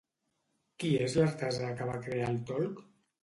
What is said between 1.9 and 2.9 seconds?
va crear el Tolc?